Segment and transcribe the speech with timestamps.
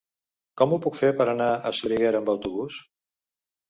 [0.61, 2.85] Com ho puc fer per anar a Soriguera amb autobús?